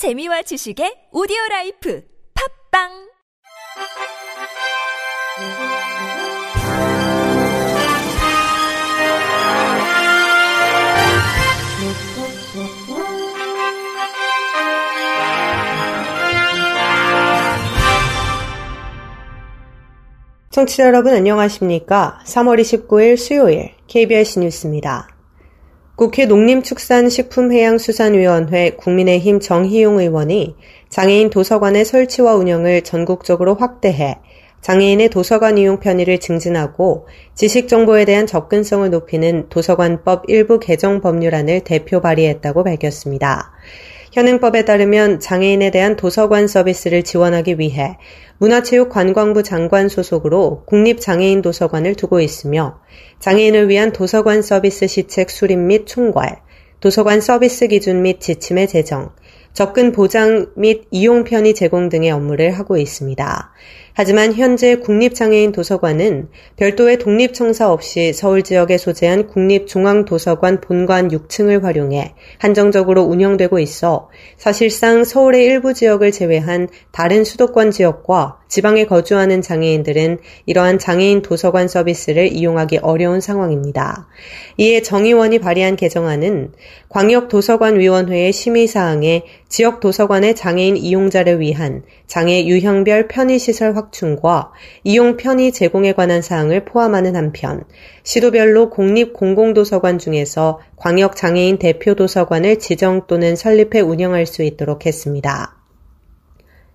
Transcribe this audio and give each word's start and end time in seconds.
재미와 0.00 0.40
지식의 0.40 1.12
오디오 1.12 1.36
라이프 1.50 2.02
팝빵 2.72 2.88
청취자 20.48 20.86
여러분 20.86 21.12
안녕하십니까? 21.12 22.20
3월 22.24 22.58
29일 22.58 23.18
수요일 23.18 23.74
KBS 23.86 24.38
뉴스입니다. 24.38 25.09
국회 26.00 26.24
농림축산식품해양수산위원회 26.24 28.70
국민의힘 28.70 29.38
정희용 29.38 30.00
의원이 30.00 30.56
장애인 30.88 31.28
도서관의 31.28 31.84
설치와 31.84 32.36
운영을 32.36 32.80
전국적으로 32.80 33.54
확대해 33.54 34.16
장애인의 34.62 35.10
도서관 35.10 35.58
이용 35.58 35.78
편의를 35.78 36.18
증진하고 36.18 37.06
지식 37.34 37.68
정보에 37.68 38.06
대한 38.06 38.26
접근성을 38.26 38.88
높이는 38.88 39.50
도서관법 39.50 40.30
일부 40.30 40.58
개정 40.58 41.02
법률안을 41.02 41.64
대표 41.64 42.00
발의했다고 42.00 42.64
밝혔습니다. 42.64 43.52
현행법에 44.12 44.64
따르면 44.64 45.20
장애인에 45.20 45.70
대한 45.70 45.94
도서관 45.94 46.48
서비스를 46.48 47.04
지원하기 47.04 47.60
위해 47.60 47.96
문화체육관광부 48.38 49.44
장관 49.44 49.88
소속으로 49.88 50.64
국립장애인 50.66 51.42
도서관을 51.42 51.94
두고 51.94 52.20
있으며 52.20 52.80
장애인을 53.20 53.68
위한 53.68 53.92
도서관 53.92 54.42
서비스 54.42 54.88
시책 54.88 55.30
수립 55.30 55.58
및 55.58 55.86
총괄, 55.86 56.40
도서관 56.80 57.20
서비스 57.20 57.68
기준 57.68 58.02
및 58.02 58.20
지침의 58.20 58.66
제정, 58.66 59.10
접근 59.52 59.92
보장 59.92 60.46
및 60.56 60.86
이용 60.90 61.22
편의 61.22 61.54
제공 61.54 61.88
등의 61.88 62.10
업무를 62.10 62.52
하고 62.52 62.76
있습니다. 62.76 63.52
하지만 64.00 64.32
현재 64.32 64.76
국립장애인 64.76 65.52
도서관은 65.52 66.30
별도의 66.56 66.98
독립청사 66.98 67.70
없이 67.70 68.14
서울 68.14 68.40
지역에 68.40 68.78
소재한 68.78 69.26
국립중앙도서관 69.26 70.62
본관 70.62 71.08
6층을 71.08 71.60
활용해 71.60 72.14
한정적으로 72.38 73.02
운영되고 73.02 73.58
있어 73.58 74.08
사실상 74.38 75.04
서울의 75.04 75.44
일부 75.44 75.74
지역을 75.74 76.12
제외한 76.12 76.68
다른 76.92 77.24
수도권 77.24 77.72
지역과 77.72 78.40
지방에 78.50 78.84
거주하는 78.84 79.42
장애인들은 79.42 80.18
이러한 80.44 80.78
장애인 80.78 81.22
도서관 81.22 81.68
서비스를 81.68 82.32
이용하기 82.32 82.78
어려운 82.78 83.20
상황입니다. 83.20 84.08
이에 84.56 84.82
정의원이 84.82 85.38
발의한 85.38 85.76
개정안은 85.76 86.52
광역도서관위원회의 86.88 88.32
심의사항에 88.32 89.22
지역 89.48 89.78
도서관의 89.78 90.34
장애인 90.34 90.76
이용자를 90.76 91.38
위한 91.38 91.84
장애 92.08 92.44
유형별 92.44 93.06
편의시설 93.06 93.76
확 93.76 93.89
충과 93.92 94.52
이용 94.84 95.16
편의 95.16 95.52
제공에 95.52 95.92
관한 95.92 96.22
사항을 96.22 96.64
포함하는 96.64 97.16
한편 97.16 97.64
시도별로 98.02 98.70
공립 98.70 99.12
공공도서관 99.12 99.98
중에서 99.98 100.60
광역장애인 100.76 101.58
대표 101.58 101.94
도서관을 101.94 102.58
지정 102.58 103.06
또는 103.06 103.36
설립해 103.36 103.80
운영할 103.80 104.26
수 104.26 104.42
있도록 104.42 104.86
했습니다. 104.86 105.59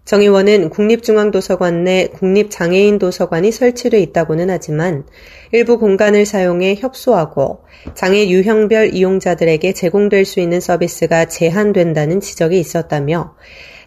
정 0.06 0.22
의원은 0.22 0.70
국립중앙도서관 0.70 1.84
내 1.84 2.06
국립장애인 2.14 3.00
도서관이 3.00 3.52
설치돼 3.52 4.00
있다고는 4.02 4.52
하지만 4.52 5.03
일부 5.52 5.80
공간을 5.80 6.28
사용해 6.28 6.75
협소하고 6.75 7.64
장애 7.95 8.30
유형별 8.30 8.94
이용자들에게 8.94 9.73
제공될 9.73 10.26
수 10.26 10.39
있는 10.39 10.59
서비스가 10.59 11.26
제한된다는 11.26 12.20
지적이 12.20 12.59
있었다며 12.59 13.33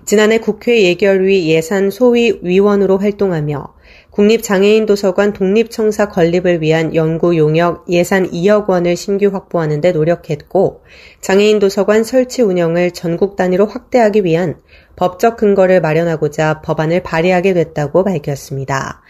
지난해 0.04 0.38
국회 0.38 0.82
예결위 0.82 1.48
예산 1.50 1.90
소위 1.90 2.40
위원으로 2.42 2.98
활동하며 2.98 3.77
국립장애인 4.18 4.86
도서관 4.86 5.32
독립청사 5.32 6.08
건립을 6.08 6.60
위한 6.60 6.92
연구 6.96 7.36
용역 7.36 7.84
예산 7.88 8.28
2억 8.28 8.68
원을 8.68 8.96
신규 8.96 9.28
확보하는 9.28 9.80
데 9.80 9.92
노력했고 9.92 10.82
장애인 11.20 11.60
도서관 11.60 12.02
설치 12.02 12.42
운영을 12.42 12.90
전국 12.90 13.36
단위로 13.36 13.66
확대하기 13.66 14.24
위한 14.24 14.56
법적 14.96 15.36
근거를 15.36 15.80
마련하고자 15.80 16.62
법안을 16.62 17.04
발의하게 17.04 17.54
됐다고 17.54 18.02
밝혔습니다. 18.02 19.02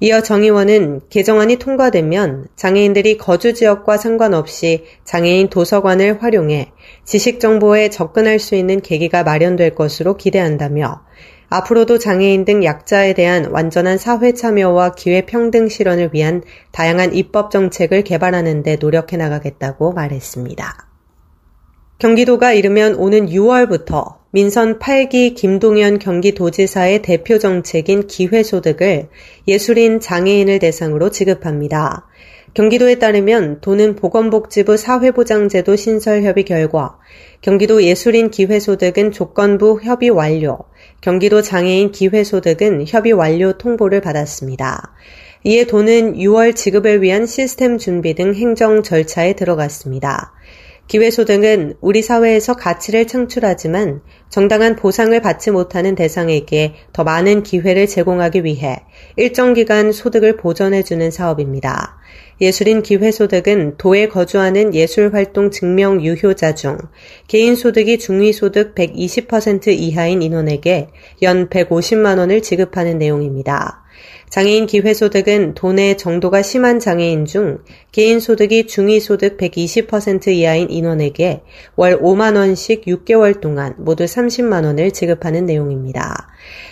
이어 0.00 0.22
정 0.22 0.42
의원은 0.42 1.02
개정안이 1.08 1.58
통과되면 1.58 2.48
장애인들이 2.56 3.16
거주 3.16 3.54
지역과 3.54 3.96
상관없이 3.96 4.86
장애인 5.04 5.50
도서관을 5.50 6.20
활용해 6.20 6.72
지식 7.04 7.38
정보에 7.38 7.90
접근할 7.90 8.40
수 8.40 8.56
있는 8.56 8.80
계기가 8.80 9.22
마련될 9.22 9.76
것으로 9.76 10.16
기대한다며 10.16 11.02
앞으로도 11.50 11.98
장애인 11.98 12.44
등 12.44 12.62
약자에 12.62 13.14
대한 13.14 13.46
완전한 13.46 13.96
사회 13.96 14.32
참여와 14.32 14.94
기회 14.94 15.24
평등 15.24 15.68
실현을 15.68 16.10
위한 16.12 16.42
다양한 16.72 17.14
입법 17.14 17.50
정책을 17.50 18.04
개발하는 18.04 18.62
데 18.62 18.76
노력해 18.76 19.16
나가겠다고 19.16 19.92
말했습니다. 19.92 20.88
경기도가 21.98 22.52
이르면 22.52 22.94
오는 22.94 23.26
6월부터 23.26 24.18
민선 24.30 24.78
8기 24.78 25.34
김동연 25.34 25.98
경기도지사의 25.98 27.00
대표 27.02 27.38
정책인 27.38 28.06
기회소득을 28.06 29.08
예술인 29.48 30.00
장애인을 30.00 30.58
대상으로 30.58 31.10
지급합니다. 31.10 32.06
경기도에 32.54 32.96
따르면 32.96 33.60
도는 33.60 33.96
보건복지부 33.96 34.76
사회보장제도 34.76 35.76
신설 35.76 36.22
협의 36.22 36.44
결과 36.44 36.98
경기도 37.40 37.82
예술인 37.82 38.30
기회소득은 38.30 39.12
조건부 39.12 39.80
협의 39.82 40.10
완료, 40.10 40.58
경기도 41.00 41.42
장애인 41.42 41.92
기회소득은 41.92 42.84
협의 42.86 43.12
완료 43.12 43.56
통보를 43.56 44.00
받았습니다. 44.00 44.92
이에 45.44 45.64
도는 45.64 46.14
6월 46.14 46.56
지급을 46.56 47.02
위한 47.02 47.26
시스템 47.26 47.78
준비 47.78 48.14
등 48.14 48.34
행정 48.34 48.82
절차에 48.82 49.34
들어갔습니다. 49.34 50.32
기회소득은 50.88 51.74
우리 51.82 52.00
사회에서 52.00 52.54
가치를 52.54 53.06
창출하지만 53.06 54.00
정당한 54.30 54.74
보상을 54.74 55.20
받지 55.20 55.50
못하는 55.50 55.94
대상에게 55.94 56.74
더 56.94 57.04
많은 57.04 57.42
기회를 57.42 57.86
제공하기 57.86 58.44
위해 58.44 58.76
일정 59.16 59.52
기간 59.52 59.92
소득을 59.92 60.38
보전해주는 60.38 61.10
사업입니다. 61.10 61.98
예술인 62.40 62.82
기회소득은 62.82 63.76
도에 63.76 64.08
거주하는 64.08 64.74
예술활동 64.74 65.50
증명 65.50 66.02
유효자 66.02 66.54
중 66.54 66.78
개인소득이 67.26 67.98
중위소득 67.98 68.74
120% 68.74 69.68
이하인 69.68 70.22
인원에게 70.22 70.88
연 71.20 71.50
150만원을 71.50 72.42
지급하는 72.42 72.96
내용입니다. 72.96 73.84
장애인 74.28 74.66
기회소득은 74.66 75.54
돈의 75.54 75.96
정도가 75.96 76.42
심한 76.42 76.78
장애인 76.78 77.24
중 77.24 77.58
개인 77.92 78.20
소득이 78.20 78.66
중위 78.66 79.00
소득 79.00 79.38
120% 79.38 80.28
이하인 80.28 80.70
인원에게 80.70 81.42
월 81.76 81.98
5만 81.98 82.36
원씩 82.36 82.84
6개월 82.84 83.40
동안 83.40 83.74
모두 83.78 84.04
30만 84.04 84.64
원을 84.64 84.90
지급하는 84.90 85.46
내용입니다. 85.46 86.28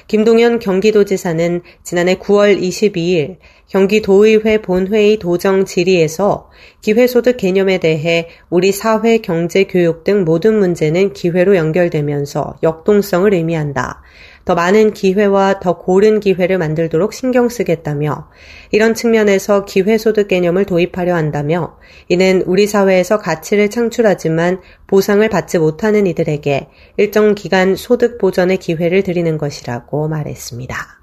김동연 0.06 0.58
경기도지사는 0.58 1.62
지난해 1.82 2.16
9월 2.16 2.60
22일 2.60 3.38
경기도의회 3.68 4.62
본회의 4.62 5.18
도정 5.18 5.64
질의에서 5.64 6.50
기회소득 6.82 7.36
개념에 7.36 7.78
대해 7.78 8.28
우리 8.48 8.70
사회, 8.70 9.18
경제, 9.18 9.64
교육 9.64 10.04
등 10.04 10.24
모든 10.24 10.58
문제는 10.58 11.12
기회로 11.14 11.56
연결되면서 11.56 12.58
역동성을 12.62 13.32
의미한다. 13.34 14.02
더 14.46 14.54
많은 14.54 14.92
기회와 14.92 15.58
더 15.58 15.76
고른 15.76 16.20
기회를 16.20 16.56
만들도록 16.56 17.12
신경 17.12 17.48
쓰겠다며 17.48 18.28
이런 18.70 18.94
측면에서 18.94 19.64
기회소득 19.64 20.28
개념을 20.28 20.64
도입하려 20.64 21.16
한다며 21.16 21.76
이는 22.08 22.42
우리 22.46 22.68
사회에서 22.68 23.18
가치를 23.18 23.70
창출하지만 23.70 24.60
보상을 24.86 25.28
받지 25.28 25.58
못하는 25.58 26.06
이들에게 26.06 26.68
일정 26.96 27.34
기간 27.34 27.74
소득 27.74 28.18
보전의 28.18 28.58
기회를 28.58 29.02
드리는 29.02 29.36
것이라고 29.36 30.06
말했습니다. 30.06 30.95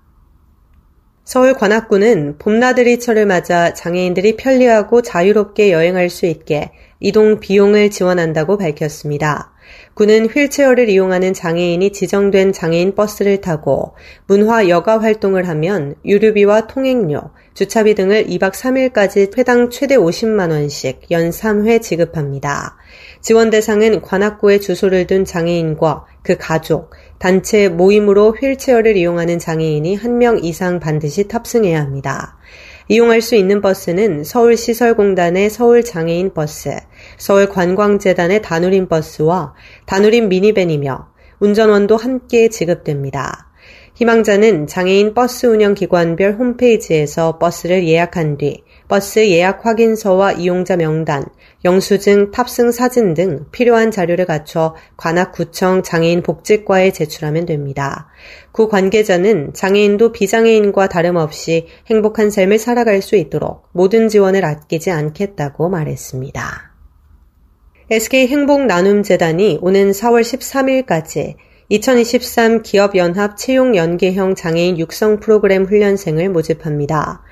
서울 1.23 1.53
관악구는 1.53 2.37
봄나들이철을 2.37 3.25
맞아 3.25 3.73
장애인들이 3.73 4.35
편리하고 4.35 5.01
자유롭게 5.01 5.71
여행할 5.71 6.09
수 6.09 6.25
있게 6.25 6.71
이동 6.99 7.39
비용을 7.39 7.91
지원한다고 7.91 8.57
밝혔습니다. 8.57 9.53
군은 9.93 10.25
휠체어를 10.25 10.89
이용하는 10.89 11.33
장애인이 11.33 11.91
지정된 11.91 12.51
장애인 12.51 12.95
버스를 12.95 13.39
타고 13.39 13.95
문화 14.27 14.67
여가 14.67 14.99
활동을 14.99 15.47
하면 15.47 15.95
유류비와 16.03 16.67
통행료, 16.67 17.31
주차비 17.53 17.95
등을 17.95 18.25
2박 18.25 18.51
3일까지 18.51 19.37
회당 19.37 19.69
최대 19.69 19.95
50만원씩 19.95 21.11
연 21.11 21.29
3회 21.29 21.81
지급합니다. 21.81 22.75
지원 23.21 23.49
대상은 23.49 24.01
관악구에 24.01 24.59
주소를 24.59 25.07
둔 25.07 25.23
장애인과 25.23 26.05
그 26.23 26.37
가족, 26.37 26.91
단체 27.17 27.69
모임으로 27.69 28.31
휠체어를 28.31 28.97
이용하는 28.97 29.39
장애인이 29.39 29.95
한명 29.95 30.43
이상 30.43 30.79
반드시 30.79 31.27
탑승해야 31.27 31.79
합니다. 31.79 32.37
이용할 32.89 33.21
수 33.21 33.35
있는 33.35 33.61
버스는 33.61 34.23
서울시설공단의 34.23 35.49
서울장애인 35.49 36.33
버스, 36.33 36.75
서울관광재단의 37.17 38.41
다누림 38.41 38.87
버스와 38.87 39.53
다누림 39.85 40.27
미니밴이며 40.27 41.07
운전원도 41.39 41.95
함께 41.97 42.49
지급됩니다. 42.49 43.52
희망자는 43.95 44.65
장애인 44.65 45.13
버스 45.13 45.45
운영 45.45 45.75
기관별 45.75 46.33
홈페이지에서 46.33 47.37
버스를 47.37 47.87
예약한 47.87 48.37
뒤 48.37 48.63
버스 48.87 49.19
예약 49.19 49.65
확인서와 49.65 50.31
이용자 50.33 50.77
명단, 50.77 51.23
영수증, 51.63 52.31
탑승 52.31 52.71
사진 52.71 53.13
등 53.13 53.45
필요한 53.51 53.91
자료를 53.91 54.25
갖춰 54.25 54.75
관악구청 54.97 55.83
장애인 55.83 56.23
복지과에 56.23 56.91
제출하면 56.91 57.45
됩니다. 57.45 58.09
구 58.51 58.67
관계자는 58.67 59.53
장애인도 59.53 60.11
비장애인과 60.11 60.89
다름없이 60.89 61.67
행복한 61.87 62.31
삶을 62.31 62.57
살아갈 62.57 63.01
수 63.03 63.15
있도록 63.15 63.67
모든 63.73 64.09
지원을 64.09 64.43
아끼지 64.43 64.89
않겠다고 64.89 65.69
말했습니다. 65.69 66.73
SK 67.91 68.27
행복 68.27 68.65
나눔 68.65 69.03
재단이 69.03 69.59
오는 69.61 69.91
4월 69.91 70.21
13일까지 70.21 71.35
2023 71.73 72.61
기업연합 72.61 73.35
채용연계형 73.35 74.35
장애인 74.35 74.77
육성 74.77 75.19
프로그램 75.19 75.65
훈련생을 75.65 76.29
모집합니다. 76.29 77.23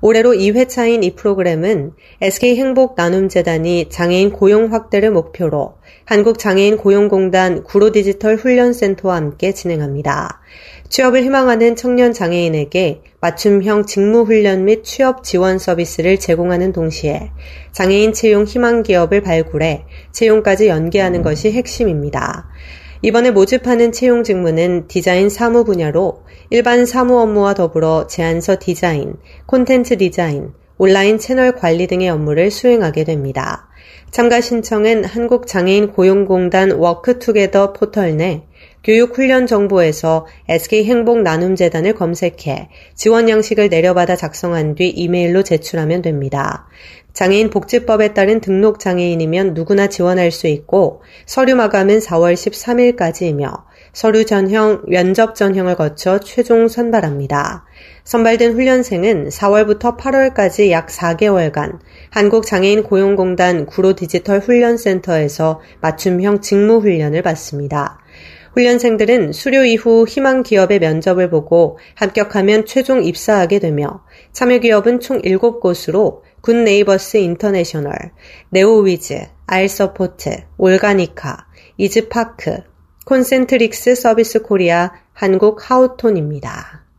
올해로 0.00 0.32
2회차인 0.32 1.04
이 1.04 1.14
프로그램은 1.14 1.92
SK행복나눔재단이 2.22 3.90
장애인 3.90 4.30
고용 4.30 4.72
확대를 4.72 5.10
목표로 5.10 5.74
한국장애인 6.06 6.78
고용공단 6.78 7.62
구로디지털 7.64 8.36
훈련센터와 8.36 9.16
함께 9.16 9.52
진행합니다. 9.52 10.40
취업을 10.88 11.22
희망하는 11.22 11.76
청년 11.76 12.14
장애인에게 12.14 13.02
맞춤형 13.20 13.84
직무훈련 13.84 14.64
및 14.64 14.82
취업 14.82 15.22
지원 15.24 15.58
서비스를 15.58 16.18
제공하는 16.18 16.72
동시에 16.72 17.32
장애인 17.72 18.14
채용 18.14 18.44
희망 18.44 18.82
기업을 18.82 19.20
발굴해 19.20 19.84
채용까지 20.12 20.68
연계하는 20.68 21.20
것이 21.20 21.52
핵심입니다. 21.52 22.48
이번에 23.02 23.30
모집하는 23.30 23.92
채용 23.92 24.22
직무는 24.22 24.86
디자인 24.86 25.30
사무 25.30 25.64
분야로 25.64 26.22
일반 26.50 26.84
사무 26.84 27.18
업무와 27.18 27.54
더불어 27.54 28.06
제안서 28.06 28.56
디자인, 28.60 29.14
콘텐츠 29.46 29.96
디자인, 29.96 30.52
온라인 30.76 31.18
채널 31.18 31.52
관리 31.52 31.86
등의 31.86 32.10
업무를 32.10 32.50
수행하게 32.50 33.04
됩니다. 33.04 33.68
참가 34.10 34.40
신청은 34.40 35.04
한국장애인 35.04 35.92
고용공단 35.92 36.72
워크투게더 36.72 37.72
포털 37.72 38.16
내 38.16 38.44
교육훈련 38.82 39.46
정보에서 39.46 40.26
SK행복나눔재단을 40.48 41.92
검색해 41.94 42.68
지원 42.94 43.28
양식을 43.28 43.68
내려받아 43.68 44.16
작성한 44.16 44.74
뒤 44.74 44.88
이메일로 44.88 45.42
제출하면 45.42 46.02
됩니다. 46.02 46.66
장애인 47.12 47.50
복지법에 47.50 48.14
따른 48.14 48.40
등록 48.40 48.78
장애인이면 48.78 49.54
누구나 49.54 49.88
지원할 49.88 50.30
수 50.30 50.46
있고 50.46 51.02
서류 51.26 51.56
마감은 51.56 51.98
4월 51.98 52.34
13일까지이며 52.34 53.64
서류 53.92 54.24
전형, 54.24 54.82
면접 54.86 55.34
전형을 55.34 55.74
거쳐 55.74 56.20
최종 56.20 56.68
선발합니다. 56.68 57.64
선발된 58.04 58.52
훈련생은 58.52 59.28
4월부터 59.28 59.98
8월까지 59.98 60.70
약 60.70 60.86
4개월간 60.88 61.80
한국장애인 62.10 62.84
고용공단 62.84 63.66
구로 63.66 63.94
디지털 63.94 64.38
훈련센터에서 64.38 65.60
맞춤형 65.80 66.40
직무 66.40 66.78
훈련을 66.78 67.22
받습니다. 67.22 67.99
훈련생들은 68.52 69.32
수료 69.32 69.64
이후 69.64 70.04
희망 70.06 70.42
기업의 70.42 70.80
면접을 70.80 71.30
보고 71.30 71.78
합격하면 71.94 72.66
최종 72.66 73.04
입사하게 73.04 73.58
되며 73.60 74.02
참여 74.32 74.58
기업은 74.58 75.00
총 75.00 75.22
7곳으로 75.22 76.22
굿네이버스 76.40 77.18
인터내셔널, 77.18 77.94
네오위즈, 78.50 79.26
알서포트, 79.46 80.44
올가니카, 80.56 81.46
이즈파크, 81.76 82.58
콘센트릭스 83.04 83.94
서비스 83.94 84.42
코리아, 84.42 84.92
한국 85.12 85.70
하우톤입니다. 85.70 86.89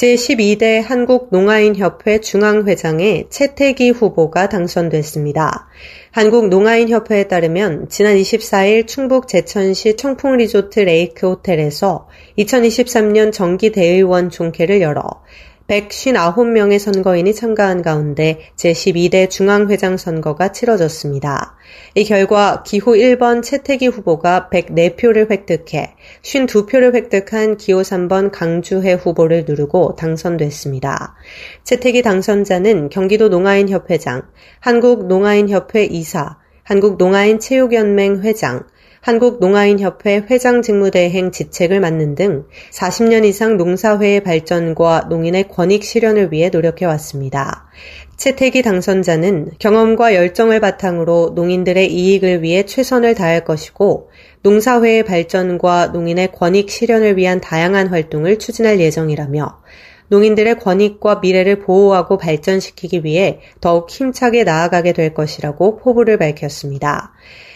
제12대 0.00 0.82
한국농아인협회 0.82 2.20
중앙회장에 2.22 3.26
채태기 3.28 3.90
후보가 3.90 4.48
당선됐습니다. 4.48 5.68
한국농아인협회에 6.12 7.24
따르면 7.28 7.90
지난 7.90 8.16
24일 8.16 8.86
충북 8.86 9.28
제천시 9.28 9.98
청풍리조트 9.98 10.80
레이크 10.80 11.28
호텔에서 11.28 12.08
2023년 12.38 13.30
정기대의원 13.30 14.30
총회를 14.30 14.80
열어 14.80 15.02
159명의 15.70 16.80
선거인이 16.80 17.32
참가한 17.32 17.80
가운데 17.80 18.40
제12대 18.56 19.30
중앙회장 19.30 19.96
선거가 19.96 20.50
치러졌습니다. 20.50 21.54
이 21.94 22.04
결과 22.04 22.64
기호 22.64 22.94
1번 22.94 23.40
채태기 23.40 23.86
후보가 23.86 24.48
104표를 24.52 25.30
획득해 25.30 25.94
52표를 26.22 26.94
획득한 26.96 27.56
기호 27.56 27.82
3번 27.82 28.32
강주혜 28.32 28.94
후보를 28.94 29.44
누르고 29.46 29.94
당선됐습니다. 29.94 31.14
채태기 31.62 32.02
당선자는 32.02 32.88
경기도 32.88 33.28
농아인협회장, 33.28 34.22
한국농아인협회 34.58 35.84
이사, 35.84 36.38
한국농아인체육연맹 36.64 38.22
회장, 38.22 38.64
한국농아인협회 39.00 40.26
회장 40.30 40.60
직무대행 40.60 41.30
지책을 41.32 41.80
맡는 41.80 42.14
등 42.14 42.44
40년 42.72 43.24
이상 43.24 43.56
농사회의 43.56 44.22
발전과 44.22 45.06
농인의 45.08 45.48
권익 45.48 45.84
실현을 45.84 46.32
위해 46.32 46.50
노력해왔습니다. 46.50 47.66
채택이 48.18 48.60
당선자는 48.60 49.52
경험과 49.58 50.14
열정을 50.14 50.60
바탕으로 50.60 51.32
농인들의 51.34 51.90
이익을 51.90 52.42
위해 52.42 52.64
최선을 52.64 53.14
다할 53.14 53.44
것이고 53.44 54.10
농사회의 54.42 55.02
발전과 55.04 55.88
농인의 55.88 56.32
권익 56.32 56.68
실현을 56.68 57.16
위한 57.16 57.40
다양한 57.40 57.88
활동을 57.88 58.38
추진할 58.38 58.80
예정이라며 58.80 59.60
농인들의 60.10 60.58
권익과 60.58 61.16
미래를 61.16 61.60
보호하고 61.60 62.18
발전시키기 62.18 63.04
위해 63.04 63.40
더욱 63.60 63.88
힘차게 63.88 64.44
나아가게 64.44 64.92
될 64.92 65.14
것이라고 65.14 65.76
포부를 65.76 66.18
밝혔습니다. 66.18 67.12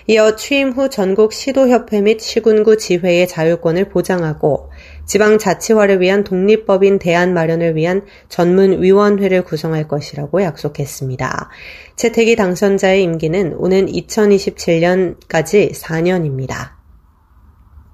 이어 0.06 0.36
취임 0.36 0.70
후 0.70 0.90
전국 0.90 1.32
시도협회 1.32 2.02
및 2.02 2.20
시군구 2.20 2.76
지회의 2.76 3.26
자율권을 3.26 3.88
보장하고 3.88 4.70
지방자치화를 5.06 6.00
위한 6.02 6.24
독립법인 6.24 6.98
대안 6.98 7.32
마련을 7.32 7.74
위한 7.74 8.02
전문위원회를 8.28 9.44
구성할 9.44 9.88
것이라고 9.88 10.42
약속했습니다. 10.42 11.48
채택이 11.96 12.36
당선자의 12.36 13.02
임기는 13.02 13.54
오는 13.54 13.86
2027년까지 13.86 15.72
4년입니다. 15.72 16.73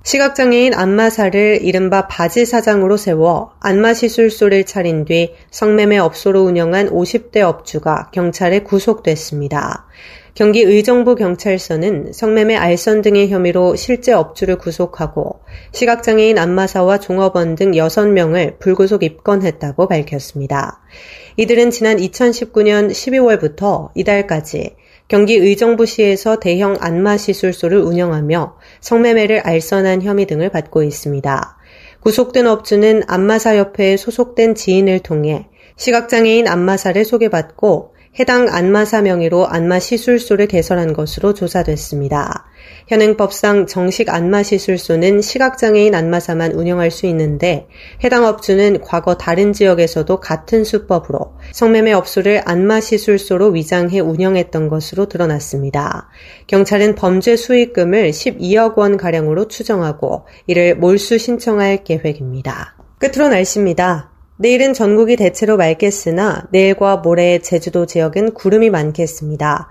시각장애인 0.02 0.72
안마사를 0.72 1.60
이른바 1.62 2.08
바지 2.08 2.46
사장으로 2.46 2.96
세워 2.96 3.52
안마시술소를 3.60 4.64
차린 4.64 5.04
뒤 5.04 5.34
성매매 5.50 5.98
업소로 5.98 6.40
운영한 6.42 6.88
50대 6.88 7.40
업주가 7.42 8.10
경찰에 8.12 8.60
구속됐습니다. 8.60 9.86
경기 10.34 10.62
의정부 10.62 11.16
경찰서는 11.16 12.12
성매매 12.14 12.56
알선 12.56 13.02
등의 13.02 13.28
혐의로 13.28 13.76
실제 13.76 14.12
업주를 14.12 14.56
구속하고 14.56 15.40
시각장애인 15.72 16.38
안마사와 16.38 16.98
종업원 16.98 17.54
등 17.54 17.72
6명을 17.72 18.58
불구속 18.58 19.02
입건했다고 19.02 19.86
밝혔습니다. 19.86 20.80
이들은 21.36 21.70
지난 21.70 21.98
2019년 21.98 22.90
12월부터 22.90 23.90
이달까지 23.94 24.76
경기 25.10 25.34
의정부시에서 25.34 26.38
대형 26.38 26.76
안마시술소를 26.78 27.78
운영하며 27.78 28.56
성매매를 28.80 29.40
알선한 29.40 30.02
혐의 30.02 30.24
등을 30.24 30.50
받고 30.50 30.84
있습니다. 30.84 31.58
구속된 31.98 32.46
업주는 32.46 33.02
안마사협회에 33.08 33.96
소속된 33.96 34.54
지인을 34.54 35.00
통해 35.00 35.48
시각장애인 35.74 36.46
안마사를 36.46 37.04
소개받고 37.04 37.92
해당 38.18 38.48
안마사 38.48 39.02
명의로 39.02 39.46
안마시술소를 39.46 40.48
개설한 40.48 40.92
것으로 40.92 41.32
조사됐습니다. 41.32 42.46
현행법상 42.88 43.66
정식 43.66 44.10
안마시술소는 44.10 45.20
시각장애인 45.22 45.94
안마사만 45.94 46.52
운영할 46.52 46.90
수 46.90 47.06
있는데 47.06 47.68
해당 48.02 48.24
업주는 48.24 48.80
과거 48.80 49.16
다른 49.16 49.52
지역에서도 49.52 50.18
같은 50.18 50.64
수법으로 50.64 51.36
성매매 51.52 51.92
업소를 51.92 52.42
안마시술소로 52.44 53.50
위장해 53.50 54.00
운영했던 54.00 54.68
것으로 54.68 55.06
드러났습니다. 55.06 56.08
경찰은 56.48 56.96
범죄 56.96 57.36
수익금을 57.36 58.10
12억 58.10 58.76
원 58.76 58.96
가량으로 58.96 59.46
추정하고 59.46 60.26
이를 60.48 60.76
몰수 60.76 61.18
신청할 61.18 61.84
계획입니다. 61.84 62.76
끝으로 62.98 63.28
날씨입니다. 63.28 64.09
내일은 64.42 64.72
전국이 64.72 65.16
대체로 65.16 65.58
맑겠으나 65.58 66.48
내일과 66.50 66.96
모레 66.96 67.40
제주도 67.40 67.84
지역은 67.84 68.32
구름이 68.32 68.70
많겠습니다. 68.70 69.68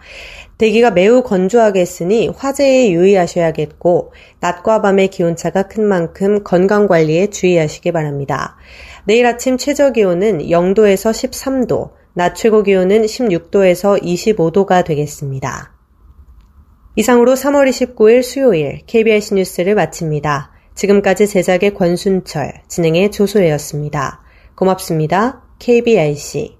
대기가 0.59 0.91
매우 0.91 1.23
건조하겠으니 1.23 2.27
화재에 2.35 2.91
유의하셔야겠고 2.91 4.13
낮과 4.41 4.83
밤의 4.83 5.07
기온차가 5.07 5.63
큰 5.63 5.85
만큼 5.85 6.43
건강 6.43 6.85
관리에 6.85 7.31
주의하시기 7.31 7.91
바랍니다. 7.91 8.57
내일 9.05 9.25
아침 9.25 9.57
최저 9.57 9.91
기온은 9.91 10.37
0도에서 10.37 11.09
13도, 11.09 11.93
낮 12.13 12.35
최고 12.35 12.61
기온은 12.61 13.01
16도에서 13.01 13.99
25도가 14.03 14.85
되겠습니다. 14.85 15.73
이상으로 16.95 17.33
3월 17.33 17.67
29일 17.67 18.21
수요일 18.21 18.81
KBS 18.85 19.33
뉴스를 19.33 19.73
마칩니다. 19.73 20.51
지금까지 20.75 21.25
제작의 21.25 21.73
권순철, 21.73 22.61
진행의 22.67 23.09
조소혜였습니다. 23.09 24.28
고맙습니다. 24.59 25.41
KBIC 25.59 26.57